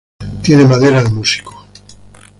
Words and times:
Tiene 0.41 0.65
madera 0.65 1.03
de 1.03 1.11
músico. 1.11 1.67